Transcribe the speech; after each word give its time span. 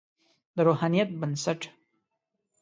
د 0.55 0.57
روحانیت 0.67 1.09
بنسټ. 1.21 1.59